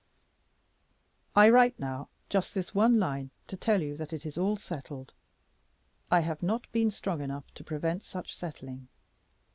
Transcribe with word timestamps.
"I 1.35 1.47
write 1.49 1.79
now 1.79 2.09
just 2.27 2.55
this 2.55 2.73
one 2.73 2.97
line 2.97 3.29
to 3.45 3.55
tell 3.55 3.83
you 3.83 3.95
that 3.97 4.11
it 4.11 4.25
is 4.25 4.35
all 4.35 4.55
settled. 4.57 5.13
I 6.09 6.21
have 6.21 6.41
not 6.41 6.65
been 6.71 6.89
strong 6.89 7.21
enough 7.21 7.53
to 7.53 7.63
prevent 7.63 8.01
such 8.01 8.35
settling. 8.35 8.87